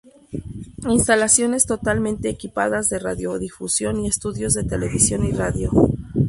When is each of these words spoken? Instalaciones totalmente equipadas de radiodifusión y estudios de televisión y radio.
Instalaciones 0.89 1.67
totalmente 1.67 2.27
equipadas 2.29 2.89
de 2.89 2.97
radiodifusión 2.97 3.99
y 3.99 4.07
estudios 4.07 4.55
de 4.55 4.63
televisión 4.63 5.23
y 5.27 5.31
radio. 5.31 5.69